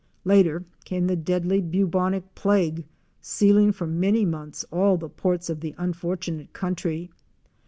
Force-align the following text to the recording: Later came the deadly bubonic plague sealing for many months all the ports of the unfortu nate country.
Later 0.25 0.65
came 0.83 1.05
the 1.05 1.15
deadly 1.15 1.61
bubonic 1.61 2.33
plague 2.33 2.85
sealing 3.21 3.71
for 3.71 3.85
many 3.85 4.25
months 4.25 4.65
all 4.71 4.97
the 4.97 5.07
ports 5.07 5.47
of 5.47 5.59
the 5.59 5.73
unfortu 5.73 6.35
nate 6.37 6.53
country. 6.53 7.11